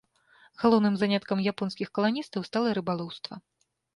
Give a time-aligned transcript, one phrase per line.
[0.61, 3.33] Галоўным заняткам японскіх каланістаў стала рыбалоўства.